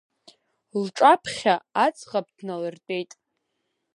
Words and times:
Лҿаԥхьа 0.83 1.55
аӡӷаб 1.85 2.27
дналыртәеит. 2.37 3.11